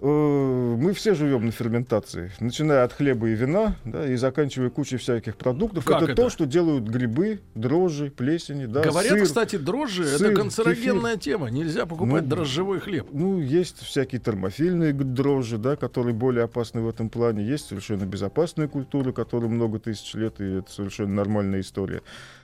[0.05, 4.97] Э, Мы все живем на ферментации, начиная от хлеба и вина, да, и заканчивая кучей
[4.97, 5.83] всяких продуктов.
[5.83, 6.21] Как это, это?
[6.21, 9.23] то, что делают грибы, дрожжи, плесени, да, Говорят, сыр.
[9.23, 11.49] кстати, дрожжи сыр, это канцерогенная тема.
[11.49, 13.07] Нельзя покупать Ну, дрожжевой хлеб.
[13.11, 17.43] Ну, есть всякие термофильные дрожжи, да, которые более опасны в этом плане.
[17.43, 22.03] Есть совершенно безопасные культуры, которые много тысяч лет, и это совершенно нормальная история.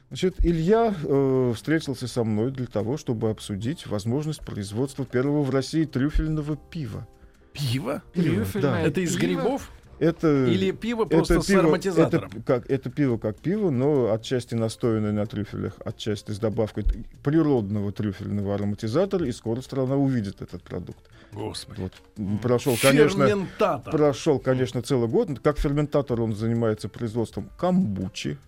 [0.09, 5.85] Значит, Илья э, встретился со мной для того, чтобы обсудить возможность производства первого в России
[5.85, 7.07] трюфельного пива.
[7.53, 8.01] Пиво?
[8.13, 9.41] Трюфельное Это из пиво?
[9.41, 9.71] грибов?
[9.99, 12.31] Это, Или пиво просто это с пиво, ароматизатором?
[12.31, 16.85] Это, как, это пиво как пиво, но отчасти настоянное на трюфелях, отчасти с добавкой
[17.23, 21.07] природного трюфельного ароматизатора, и скоро страна увидит этот продукт.
[21.31, 21.81] Господи.
[21.81, 22.41] Вот.
[22.41, 23.91] Прошел, конечно, Ферментатор.
[23.91, 25.39] Прошел, конечно, целый год.
[25.39, 28.39] Как ферментатор он занимается производством камбучи.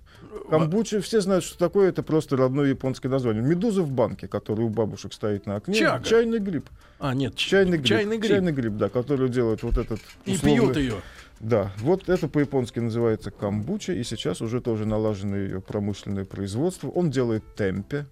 [0.49, 3.43] Камбучи, все знают, что такое, это просто родное японское название.
[3.43, 5.75] Медуза в банке, которая у бабушек стоит на окне.
[5.75, 6.03] Чага.
[6.03, 6.69] Чайный гриб.
[6.99, 7.87] А, нет, Чайный гриб.
[7.87, 8.31] Чайный гриб.
[8.31, 9.99] Чайный гриб, да, который делает вот этот...
[10.25, 10.95] И условный- пьют ее.
[11.39, 16.87] Да, вот это по-японски называется камбуча, и сейчас уже тоже налажено ее промышленное производство.
[16.87, 18.05] Он делает темпе.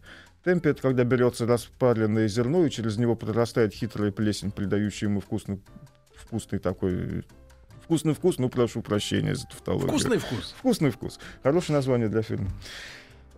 [0.44, 5.62] Темпе— это когда берется распаренное зерно, и через него прорастает хитрая плесень, придающая ему вкусный,
[6.16, 7.24] вкусный такой...
[7.92, 9.90] Вкусный вкус, ну, прошу прощения за тавтологию.
[9.90, 10.56] Вкусный вкус.
[10.58, 11.20] Вкусный вкус.
[11.44, 12.48] Хорошее название для фильма.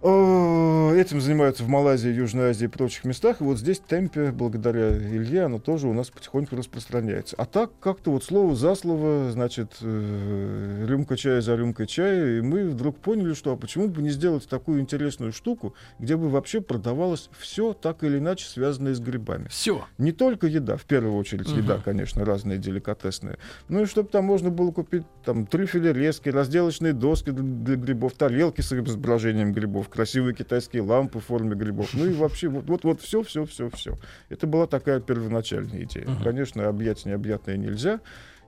[0.03, 3.41] О, Этим занимаются в Малайзии, Южной Азии и прочих местах.
[3.41, 7.35] И вот здесь темпе, благодаря Илье, оно тоже у нас потихоньку распространяется.
[7.37, 12.41] А так как-то вот слово за слово, значит, э, рюмка чая за рюмкой чая, и
[12.41, 16.61] мы вдруг поняли, что а почему бы не сделать такую интересную штуку, где бы вообще
[16.61, 19.47] продавалось все так или иначе связанное с грибами.
[19.47, 19.85] Все.
[19.97, 21.57] Не только еда, в первую очередь Мгм.
[21.57, 23.37] еда, конечно, разные деликатесные.
[23.67, 28.13] Ну и чтобы там можно было купить там трюфели, резки, разделочные доски для, для грибов,
[28.13, 31.93] тарелки с изображением грибов, красивые китайские лампы в форме грибов.
[31.93, 33.97] Ну и вообще вот вот, вот все, все, все, все.
[34.29, 36.07] Это была такая первоначальная идея.
[36.07, 36.23] Мгм.
[36.23, 37.99] Конечно, объять необъятное нельзя.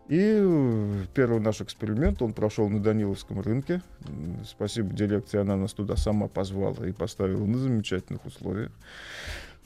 [0.08, 3.82] И э, первый наш эксперимент, он прошел на Даниловском рынке.
[4.44, 8.72] Спасибо дирекции, она нас туда сама позвала и поставила на замечательных условиях.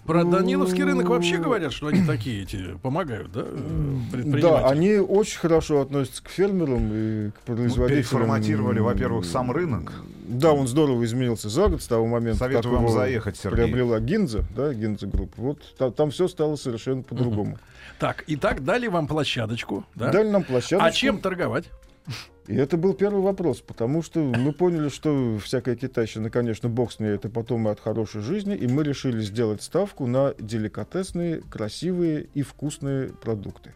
[0.05, 3.45] Про Даниловский рынок вообще говорят, что они такие эти помогают, да,
[4.41, 7.87] Да, они очень хорошо относятся к фермерам и к Ну, производителям.
[8.03, 9.91] переформатировали, во-первых, сам рынок.
[10.27, 13.65] Да, он здорово изменился за год с того момента, Советую как вам его заехать, Сергей.
[13.65, 15.31] приобрела Ginza, да, Ginza Group.
[15.37, 17.57] Вот та- там все стало совершенно по-другому.
[17.99, 20.11] Так, итак, дали вам площадочку, да?
[20.11, 20.85] Дали нам площадку.
[20.85, 21.65] А чем торговать?
[22.47, 26.99] И это был первый вопрос, потому что мы поняли, что всякая китайщина, конечно, бог с
[26.99, 32.27] ней, это потом и от хорошей жизни, и мы решили сделать ставку на деликатесные, красивые
[32.33, 33.73] и вкусные продукты.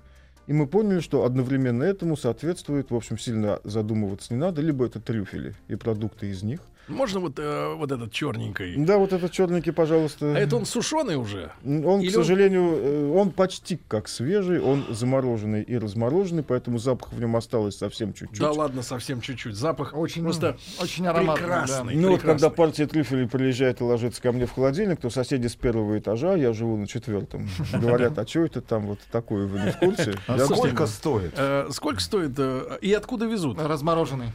[0.48, 5.00] И мы поняли, что одновременно этому соответствует, в общем, сильно задумываться не надо, либо это
[5.00, 6.60] трюфели и продукты из них.
[6.88, 8.76] Можно вот, э, вот этот черненький?
[8.76, 10.34] Да, вот этот черненький, пожалуйста.
[10.36, 11.52] А это он сушеный уже?
[11.64, 16.80] Он, Или к он- сожалению, э, он почти как свежий, он замороженный и размороженный, поэтому
[16.80, 18.40] запах в нем осталось совсем чуть-чуть.
[18.40, 19.56] Да ладно, совсем чуть-чуть.
[19.56, 21.36] Запах Очень, просто очень ароматный.
[21.44, 21.96] прекрасный.
[21.96, 22.56] Ну вот когда прекрасный.
[22.58, 26.52] партия трюфелей приезжает и ложится ко мне в холодильник, то соседи с первого этажа, я
[26.54, 30.16] живу на четвертом, говорят, а что это там вот такое, вы не в курсе?
[30.28, 31.34] А Я сколько стоит?
[31.38, 33.58] Э, сколько стоит э, и откуда везут?
[33.58, 33.68] Да.
[33.70, 34.32] Размороженный.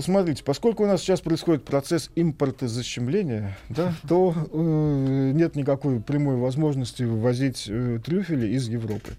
[0.00, 7.02] Смотрите, поскольку у нас сейчас происходит процесс импортозащемления, да, то э, нет никакой прямой возможности
[7.02, 9.12] вывозить э, трюфели из Европы.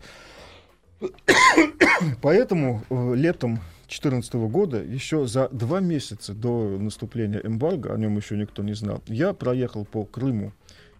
[2.21, 8.35] Поэтому э, летом 2014 года, еще за два месяца до наступления эмбарго, о нем еще
[8.35, 10.51] никто не знал, я проехал по Крыму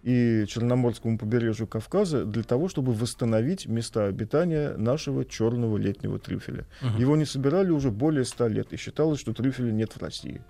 [0.06, 6.64] и Черноморскому побережью Кавказа для того, чтобы восстановить места обитания нашего черного летнего трюфеля.
[6.96, 10.42] Его не собирали уже более ста лет, и считалось, что трюфеля нет в России.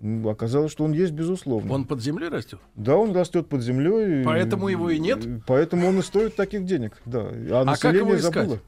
[0.00, 1.72] М, Оказалось, что он есть, безусловно.
[1.74, 2.60] Он под землей растет?
[2.76, 4.22] Да, он растет под землей.
[4.24, 5.18] Поэтому его и нет?
[5.44, 7.22] Поэтому он и стоит таких денег, да.
[7.32, 8.34] А, как население его искать?
[8.34, 8.60] забыло.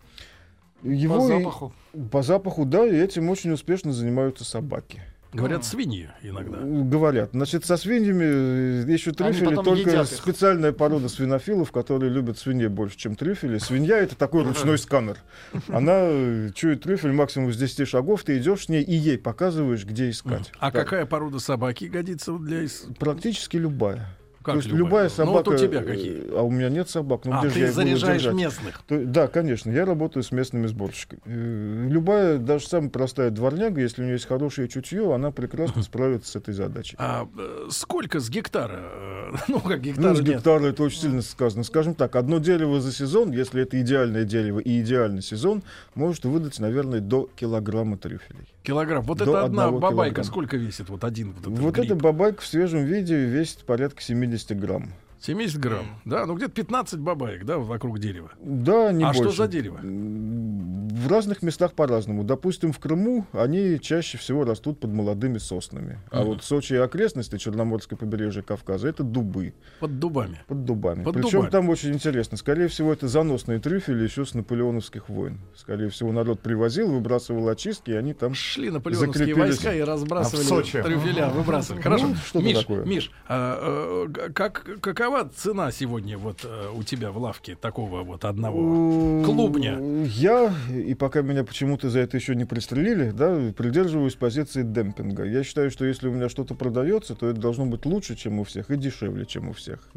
[0.83, 1.73] Его По и- запаху.
[2.11, 5.03] по запаху, да, и этим очень успешно занимаются собаки.
[5.33, 5.63] Говорят, А.
[5.63, 6.59] свиньи иногда.
[6.61, 7.31] Говорят.
[7.33, 12.99] Значит, со свиньями э, ищут Они трюфели только специальная порода свинофилов, которые любят свиней больше,
[12.99, 13.59] чем трюфели.
[13.59, 15.17] Свинья— это такой ручной сканер.
[15.69, 19.85] Она э, чует трюфель максимум с 10 шагов, ты идешь с ней и ей показываешь,
[19.85, 20.53] где искать.
[20.59, 22.67] А какая порода собаки годится для...
[22.99, 24.09] Практически любая.
[24.43, 24.79] Как То есть любая?
[24.85, 25.33] любая Ну, собака...
[25.33, 26.37] вот у тебя какие?
[26.37, 27.25] А у меня нет собак.
[27.25, 28.83] Ну, а, где же я ты их буду заряжаешь местных.
[28.87, 31.21] То- да, конечно, я работаю с местными сборщиками.
[31.25, 36.31] Э, Любая, даже самая простая дворняга, если у нее есть хорошее чутье, она прекрасно справится
[36.33, 36.97] с этой задачей.
[36.99, 38.81] А э, сколько с гектара?
[38.83, 40.29] э, Ну, как гектара Ну, с нет.
[40.37, 41.63] гектара это очень сильно сказано.
[41.65, 45.63] Скажем так, одно дерево за сезон, если это идеальное дерево и идеальный сезон,
[45.95, 48.49] может выдать, наверное, до килограмма трюфелей.
[48.63, 49.03] Килограмм.
[49.05, 50.25] Вот До это одна бабайка килограмма.
[50.25, 50.89] сколько весит?
[50.89, 51.85] Вот один вот этот вот гриб?
[51.87, 54.93] эта бабайка в свежем виде весит порядка 70 грамм.
[55.21, 55.87] 70 грамм.
[56.05, 58.33] Да, ну где-то 15 бабаек, да, вокруг дерева.
[58.41, 59.23] Да, не а больше.
[59.23, 59.79] что за дерево?
[61.03, 62.23] В разных местах по-разному.
[62.23, 65.99] Допустим, в Крыму они чаще всего растут под молодыми соснами.
[66.11, 66.27] А Мгм.
[66.29, 70.41] вот Сочи и окрестности, Черноморское побережье Кавказа, это дубы Под дубами.
[70.47, 71.03] под дубами.
[71.03, 71.51] Под Причем дубами.
[71.51, 72.37] там очень интересно.
[72.37, 75.41] Скорее всего, это заносные трюфели еще с наполеоновских войн.
[75.57, 78.35] Скорее всего, народ привозил, выбрасывал очистки, и они там...
[78.35, 79.49] Шли наполеоновские Закрепились.
[79.49, 80.83] войска и разбрасывали А в Сочи?
[80.83, 81.83] трюфеля, выбрасывали.
[81.83, 82.07] Хорошо.
[82.09, 82.85] Ну, что-то Миш, такое.
[82.85, 88.25] Миш, а, э, как, какова цена сегодня вот э, у тебя в лавке такого вот
[88.25, 89.23] одного?
[89.25, 89.79] клубня.
[90.07, 90.53] Я,
[90.93, 95.25] и пока меня почему-то за это еще не пристрелили, да, придерживаюсь позиции демпинга.
[95.25, 98.45] Я считаю, что если у меня что-то продается, то это должно быть лучше, чем у
[98.45, 99.89] всех, и дешевле, чем у всех.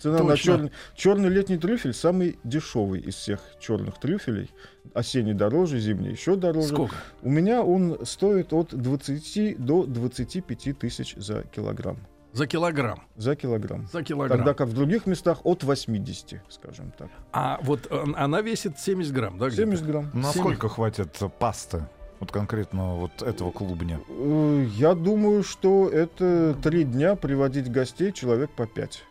[0.00, 0.36] Цена на Точно.
[0.36, 4.50] черный, черный летний трюфель самый дешевый из всех черных трюфелей.
[4.94, 6.68] Осенний дороже, зимний еще дороже.
[6.68, 6.94] Сколько?
[7.20, 11.98] У меня он стоит от 20 до 25 тысяч за килограмм.
[12.32, 13.02] За килограмм.
[13.16, 13.88] За килограмм.
[13.92, 14.38] За килограмм.
[14.38, 17.08] Тогда как в других местах от 80, скажем так.
[17.32, 19.48] А вот э, она весит 70 грамм, да?
[19.48, 19.62] где-то?
[19.62, 20.10] 70 грамм.
[20.14, 21.84] Насколько хватит э, пасты?
[22.20, 23.98] Вот конкретно вот этого клубня.
[24.08, 29.02] Э, Я думаю, что это три дня приводить гостей человек по пять.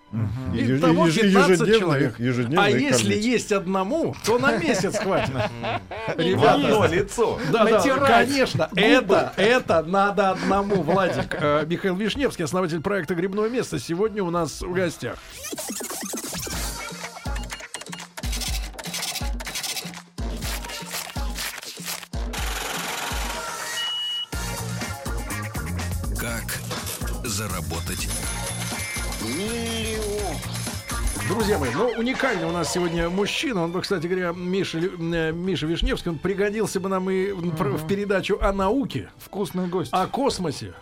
[0.54, 2.20] И И еж- того еж- 15 ежедневно человек.
[2.20, 3.26] их- ежедневно А если кормить.
[3.26, 5.34] есть одному, то на месяц хватит.
[6.16, 7.40] В Ребята, одно лицо.
[7.52, 8.70] да, да, конечно.
[8.76, 11.36] Это, это надо одному, Владик.
[11.40, 15.18] Э, Михаил Вишневский, основатель проекта «Грибное место», сегодня у нас в гостях.
[31.60, 33.64] Мои, ну уникальный у нас сегодня мужчина.
[33.64, 38.38] Он бы, кстати говоря, Миша, э, Миша Вишневский, он пригодился бы нам и в, передачу
[38.42, 39.92] о науке, Вкусный гость.
[39.92, 40.74] о космосе.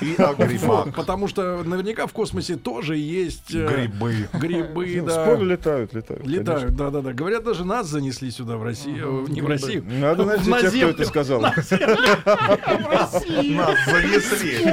[0.00, 0.94] И о грибах.
[0.94, 4.28] потому что наверняка в космосе тоже есть э, Грибы.
[4.32, 5.24] грибы, да.
[5.24, 6.26] Споры летают, летают.
[6.26, 7.12] Летают, да, да, да.
[7.12, 9.84] Говорят, даже нас занесли сюда в Россию, не в Россию.
[9.86, 11.40] Надо найти тех, кто это сказал.
[11.42, 13.12] Нас
[13.86, 14.64] занесли.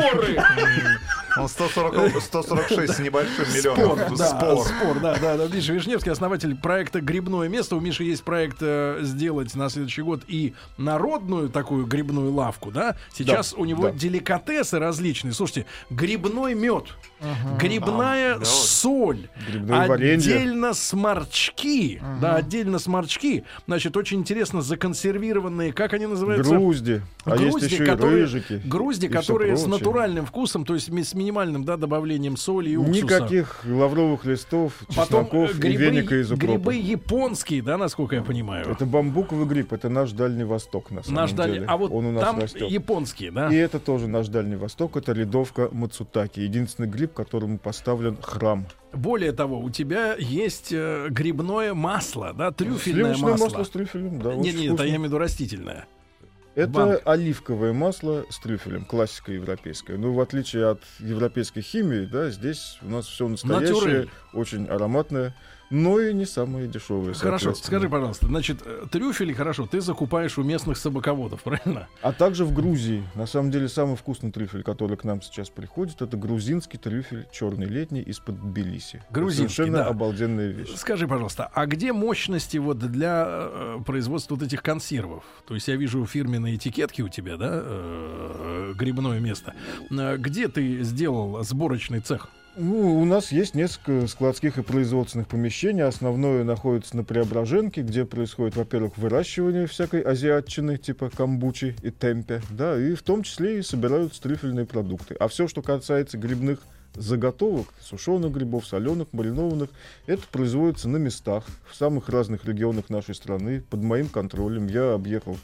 [1.37, 4.17] Он 140, 146 с небольшим Спор, миллионов.
[4.17, 4.65] да, Спор.
[4.67, 5.47] спор, да, да, да.
[5.55, 7.75] Миша Вишневский, основатель проекта «Грибное место».
[7.75, 12.97] У Миши есть проект э, сделать на следующий год и народную такую грибную лавку, да?
[13.13, 13.91] Сейчас у него да.
[13.91, 15.33] деликатесы различные.
[15.33, 16.85] Слушайте, грибной мед,
[17.59, 20.15] грибная соль, Грибное варенье.
[20.15, 23.43] отдельно сморчки, да, отдельно сморчки.
[23.67, 26.51] Значит, очень интересно законсервированные, как они называются?
[26.53, 27.01] Грузди.
[27.25, 28.61] А есть Грузди, еще и которые, рыжики.
[28.65, 33.03] грузди, и которые с натуральным вкусом, то есть с минимальным да, добавлением соли и уксуса.
[33.03, 36.51] Никаких лавровых листов, Потом чесноков э, и грибы, веника из укропа.
[36.51, 38.67] грибы японские, да, насколько я понимаю.
[38.69, 41.65] Это бамбуковый гриб, это наш Дальний Восток, на самом Наш дальний- деле.
[41.67, 42.69] А вот Он у нас там растет.
[42.69, 43.49] японские, да?
[43.53, 46.39] И это тоже наш Дальний Восток, это ледовка Мацутаки.
[46.39, 48.65] Единственный гриб, которому поставлен храм.
[48.93, 53.45] Более того, у тебя есть э, грибное масло, да, трюфельное Сливочное масло.
[53.45, 55.85] масло с трюфелем, да, Не, не, это я имею в виду растительное.
[56.55, 57.01] Это банк.
[57.05, 59.97] оливковое масло с трюфелем, классика европейская.
[59.97, 64.09] Но в отличие от европейской химии, да, здесь у нас все настоящее, Натюрель.
[64.33, 65.35] очень ароматное,
[65.69, 67.13] но и не самое дешевое.
[67.13, 71.87] Хорошо, скажи, пожалуйста, значит, э, трюфели, хорошо, ты закупаешь у местных собаководов, правильно?
[72.01, 73.03] А также в Грузии.
[73.15, 77.67] На самом деле самый вкусный трюфель, который к нам сейчас приходит, это грузинский трюфель черный
[77.67, 79.03] летний из-под Тбилиси.
[79.09, 79.87] Грузинский, Совершенно да.
[79.87, 80.69] обалденная вещь.
[80.75, 85.23] Скажи, пожалуйста, а где мощности вот для э, производства вот этих консервов?
[85.47, 89.53] То есть я вижу фирменные этикетки у тебя, да, э, грибное место.
[89.89, 92.29] Где ты сделал сборочный цех?
[92.61, 95.81] Ну, у нас есть несколько складских и производственных помещений.
[95.81, 102.77] Основное находится на Преображенке, где происходит, во-первых, выращивание всякой азиатчины, типа камбучи и темпе, да,
[102.77, 105.15] и в том числе и собираются трюфельные продукты.
[105.21, 106.59] А все, что касается грибных
[106.95, 109.69] заготовок, сушеных грибов, соленых, маринованных,
[110.05, 114.67] это производится на местах, в самых разных регионах нашей страны, под моим контролем.
[114.67, 115.37] Я объехал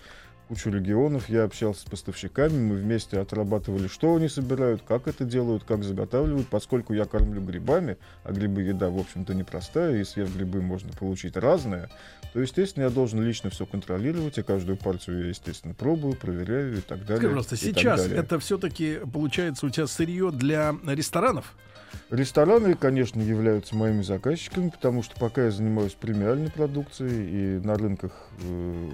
[0.48, 5.64] кучу регионов, я общался с поставщиками, мы вместе отрабатывали, что они собирают, как это делают,
[5.64, 10.62] как заготавливают, поскольку я кормлю грибами, а грибы еда, в общем-то, непростая, и съев грибы
[10.62, 11.90] можно получить разное,
[12.34, 16.82] то, естественно, я должен лично все контролировать, и каждую партию я, естественно, пробую, проверяю и
[16.82, 17.30] так далее.
[17.44, 18.20] Скажи, так сейчас далее.
[18.20, 21.56] это все-таки получается у тебя сырье для ресторанов?
[22.10, 28.12] Рестораны, конечно, являются моими заказчиками, потому что пока я занимаюсь премиальной продукцией и на рынках
[28.42, 28.90] э,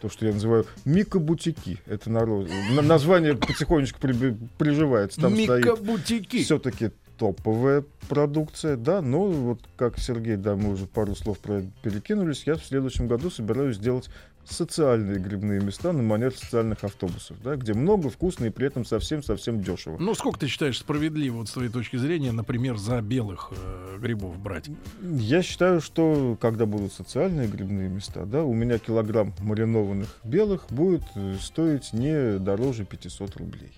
[0.00, 6.42] то, что я называю микобутики, это на- название потихонечку приби- приживается, там стоит Микобутики.
[6.42, 12.42] все-таки топовая продукция, да, но вот как Сергей, да, мы уже пару слов про перекинулись,
[12.46, 14.10] я в следующем году собираюсь сделать
[14.50, 19.62] социальные грибные места на манер социальных автобусов, да, где много вкусно и при этом совсем-совсем
[19.62, 19.96] дешево.
[19.98, 24.38] Ну, сколько ты считаешь справедливо, вот с твоей точки зрения, например, за белых э, грибов
[24.38, 24.70] брать?
[25.02, 31.02] Я считаю, что когда будут социальные грибные места, да, у меня килограмм маринованных белых будет
[31.14, 33.72] э, стоить не дороже 500 рублей.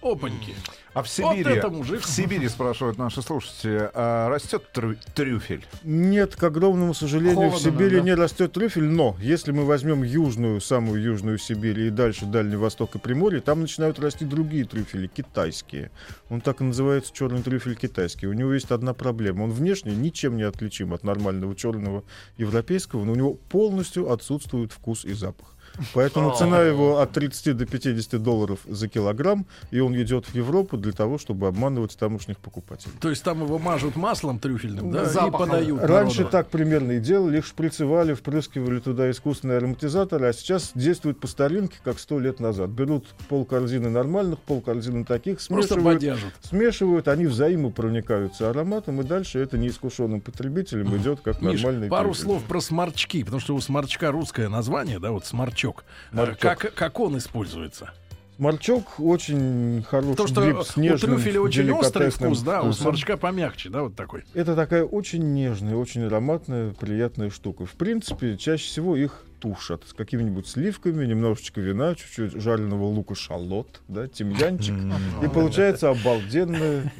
[0.00, 0.54] Опаньки.
[0.94, 2.00] А в Сибири, Вот это мужик.
[2.02, 5.66] в Сибири, спрашивают наши слушатели, а растет трю- трюфель?
[5.84, 8.02] Нет, к огромному сожалению, в Холодно, Сибири да.
[8.02, 12.94] не растет трюфель, но если мы возьмем южную, самую южную Сибирь и дальше Дальний Восток
[12.94, 15.90] и Приморье, там начинают расти другие трюфели, китайские.
[16.30, 18.26] Он так и называется черный трюфель китайский.
[18.26, 19.42] У него есть одна проблема.
[19.44, 22.02] Он внешне ничем не отличим от нормального черного
[22.36, 25.54] европейского, но у него полностью отсутствует вкус и запах.
[25.94, 30.76] Поэтому цена его от 30 до 50 долларов за килограмм, и он идет в Европу
[30.76, 32.92] для того, чтобы обманывать тамошних покупателей.
[33.00, 35.48] То есть там его мажут маслом трюфельным, да, и Запахом.
[35.48, 36.32] подают Раньше народу.
[36.32, 41.76] так примерно и делали, их шприцевали, впрыскивали туда искусственные ароматизаторы, а сейчас действуют по старинке,
[41.82, 42.70] как сто лет назад.
[42.70, 46.02] Берут пол корзины нормальных, пол корзины таких, смешивают,
[46.42, 52.24] смешивают, они взаимопроникаются ароматом, и дальше это неискушенным потребителям идет как Миш, нормальный пару трюфель.
[52.24, 55.67] слов про сморчки, потому что у сморчка русское название, да, вот сморчок.
[55.76, 56.38] А Сморчок.
[56.38, 57.92] Как, как он используется?
[58.38, 62.66] Морчок очень хороший То, что гриб с у нежным, трюфеля очень острый вкус, да, у
[62.66, 62.82] вкусом.
[62.82, 64.24] сморчка помягче, да, вот такой.
[64.32, 67.66] Это такая очень нежная, очень ароматная, приятная штука.
[67.66, 73.80] В принципе, чаще всего их тушат с какими-нибудь сливками, немножечко вина, чуть-чуть жареного лука шалот,
[73.88, 74.74] да, тимьянчик.
[75.20, 76.92] И получается обалденное,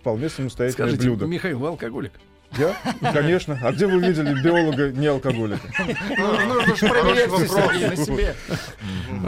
[0.00, 1.26] вполне самостоятельное Скажите, блюдо.
[1.26, 2.12] Михаил, алкоголик?
[2.56, 2.76] Я?
[3.12, 3.58] Конечно.
[3.62, 5.60] А где вы видели биолога не алкоголика?
[6.16, 8.34] Ну, Нужно же проверять на себе.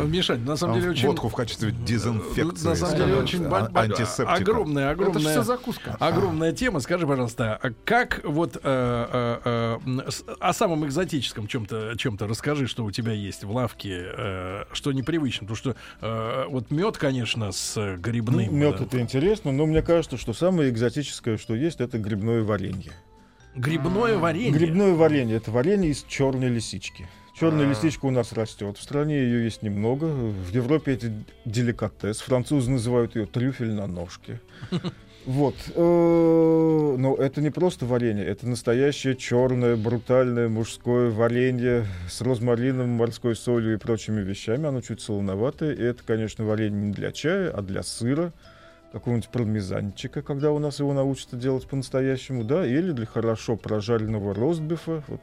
[0.05, 1.09] Мишань, на самом А деле очень...
[1.09, 2.67] Водку в качестве дезинфекции.
[2.67, 3.67] На самом деле очень а-
[4.35, 5.97] огромная, Это же огромная, все закуска.
[5.99, 6.81] огромная тема.
[6.81, 10.11] Скажи, пожалуйста, а как вот э, э, э,
[10.41, 15.57] о самом экзотическом чем-то чем-то расскажи, что у тебя есть в лавке, что непривычно, потому
[16.01, 18.55] что вот мед, конечно, с грибным.
[18.55, 18.85] мед да.
[18.85, 22.93] это интересно, но мне кажется, что самое экзотическое, что есть, это грибное варенье.
[23.59, 24.53] Грибное варенье.
[24.53, 27.09] Грибное варенье это варенье из черной лисички.
[27.39, 28.79] Черная лисичка у нас растет.
[28.79, 30.07] В стране ее есть немного.
[30.07, 31.13] В Европе это
[31.45, 32.21] деликатес.
[32.21, 34.41] Французы называют ее трюфель на ножке.
[35.27, 35.57] Вот.
[35.75, 43.37] Э, Но это не просто варенье, это настоящее черное, брутальное мужское варенье с розмарином, морской
[43.37, 44.69] солью и прочими вещами.
[44.69, 45.75] Оно чуть солоноватое.
[45.75, 48.33] И это, конечно, варенье не для чая, а для сыра
[48.93, 55.05] какого-нибудь пармезанчика, когда у нас его научатся делать по-настоящему, да, или для хорошо прожаренного ростбифа.
[55.09, 55.21] Вот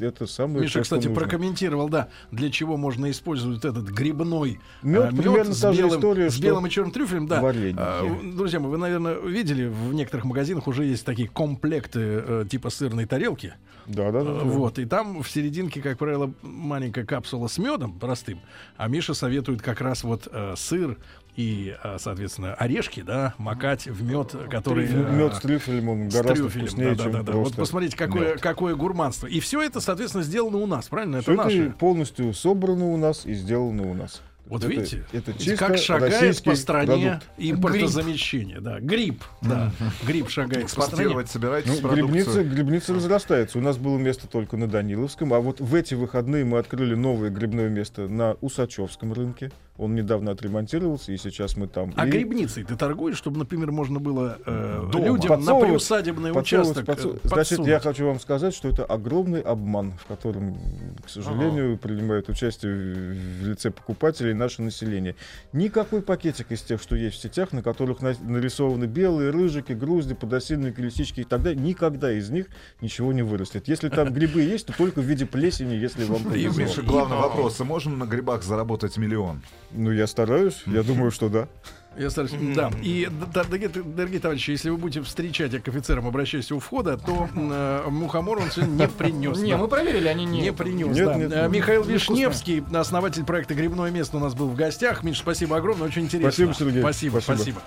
[0.00, 1.22] это самое Миша, кстати, нужно.
[1.22, 5.82] прокомментировал, да, для чего можно использовать этот грибной Мед а, мед примерно с та же
[5.82, 7.40] белым, история, с белым и черным трюфелем, да.
[7.42, 12.70] А, Друзья мои, вы, наверное, видели, в некоторых магазинах уже есть такие комплекты э, типа
[12.70, 13.54] сырной тарелки.
[13.86, 14.30] Да, да, да.
[14.30, 18.40] Э, Вот, и там в серединке, как правило, маленькая капсула с медом простым,
[18.76, 20.98] а Миша советует как раз вот э, сыр
[21.38, 24.86] и, э, соответственно, орешки, да, макать в мед, который...
[24.86, 27.38] э, Мед с трюфелем, он гораздо трюфелем, вкуснее, да, чем да, да, да.
[27.38, 28.40] Вот посмотрите, какое, мед.
[28.40, 29.28] какое гурманство.
[29.28, 31.18] И все это, соответственно, сделано у нас, правильно?
[31.18, 31.70] Это Всё это наше.
[31.78, 34.20] полностью собрано у нас и сделано у нас.
[34.46, 37.26] Вот это, видите, это чисто как шагает по стране продукт.
[37.36, 38.60] импортозамещение.
[38.60, 39.70] Да, гриб, да,
[40.04, 40.86] гриб шагает по стране.
[40.86, 43.58] Экспортировать собираетесь Ну, грибница, грибница разрастается.
[43.58, 47.30] У нас было место только на Даниловском, а вот в эти выходные мы открыли новое
[47.30, 49.52] грибное место на Усачевском рынке.
[49.78, 51.92] Он недавно отремонтировался, и сейчас мы там.
[51.96, 55.04] А И грибницей ты торгуешь, чтобы, например, можно было э, Дома.
[55.06, 57.82] людям на Подсовывать- приусадебный подсовывать, участок э, Значит, я подсунуть.
[57.84, 60.58] хочу вам сказать, что это огромный обман, в котором,
[61.04, 65.14] к сожалению, принимает участие в лице покупателей наше население.
[65.52, 70.14] Никакой пакетик из тех, что есть в сетях, на которых на- нарисованы белые рыжики, грузди,
[70.14, 72.46] подосиновики, лисички и так далее, никогда из них
[72.80, 73.68] ничего не вырастет.
[73.68, 76.62] Если там грибы есть, то только в виде плесени, если вам И повезло.
[76.64, 77.60] Миша, главный вопрос.
[77.60, 79.40] Можем на грибах заработать миллион?
[79.72, 81.48] Ну, я стараюсь, я думаю, что да.
[81.96, 86.52] Я стараюсь- Да, и, дорогие, дорогие товарищи, если вы будете встречать, я к офицерам обращаюсь
[86.52, 89.38] у входа, то э, мухомор он сегодня не принес.
[89.38, 90.40] Не, мы проверили, они не...
[90.42, 91.14] Не принес, Нет, да.
[91.16, 91.50] нет, Э, нет.
[91.50, 91.82] Михаил.
[91.82, 95.02] Вишневский, основатель проекта «Грибное место» у нас был в гостях.
[95.02, 96.30] Миш, спасибо огромное, очень интересно.
[96.30, 96.80] Спасибо, Сергей.
[96.82, 97.36] Спасибо, Спасибо.
[97.36, 97.62] спасибо.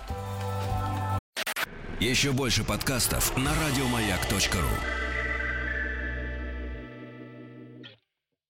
[1.99, 5.11] Еще больше подкастов на радиомаяк.ру.